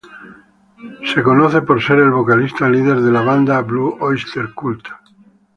Es 1.13 1.21
conocido 1.23 1.63
por 1.63 1.79
ser 1.79 1.99
el 1.99 2.09
vocalista 2.09 2.67
líder 2.67 3.01
de 3.01 3.11
la 3.11 3.21
banda 3.21 3.61
Blue 3.61 3.99
Öyster 4.01 4.51
Cult. 4.51 4.87